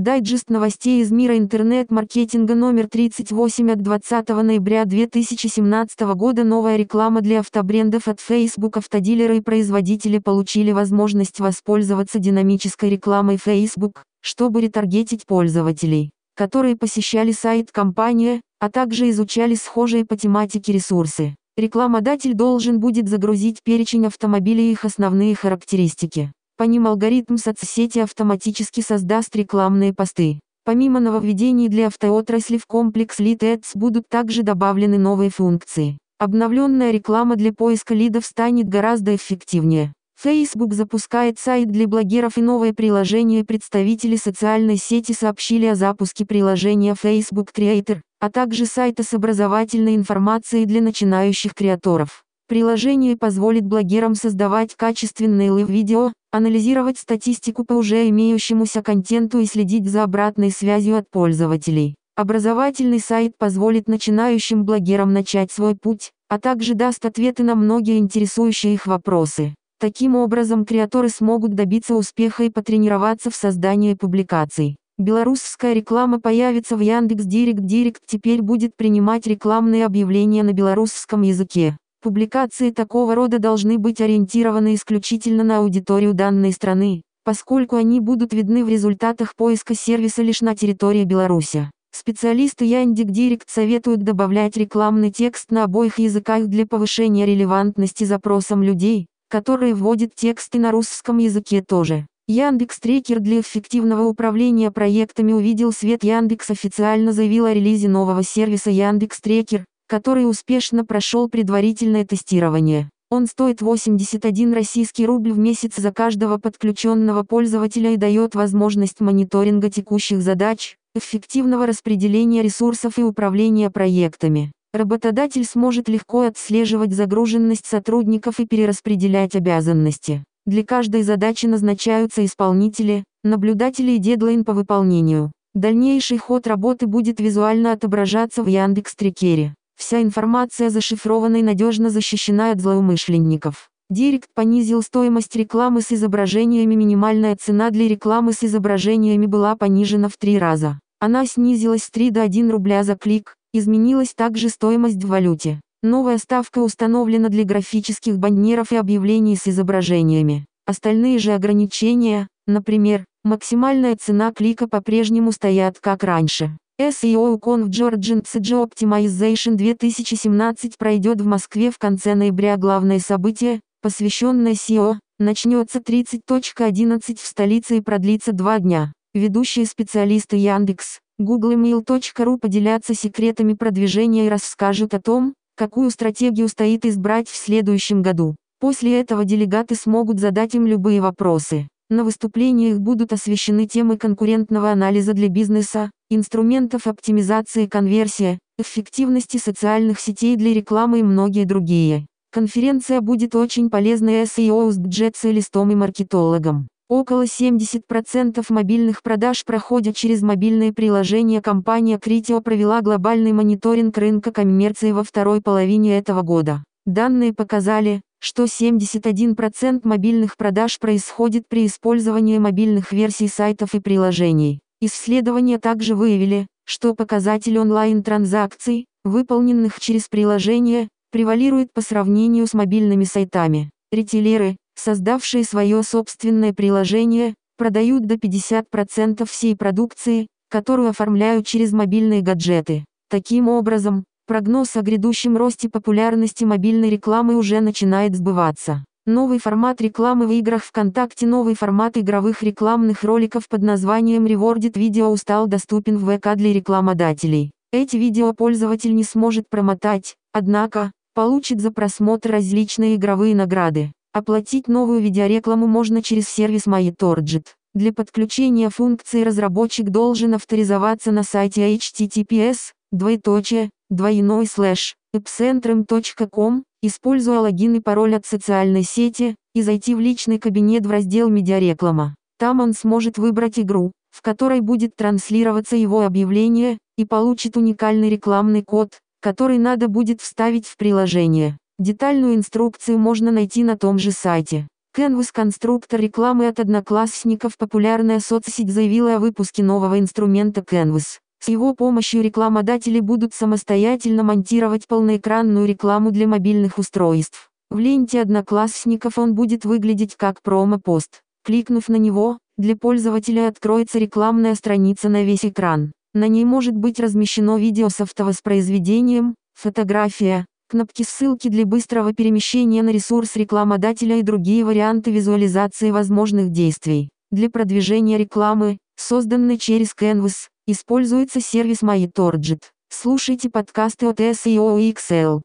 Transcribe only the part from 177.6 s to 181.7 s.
и продлится два дня. Ведущие специалисты Яндекс, Google и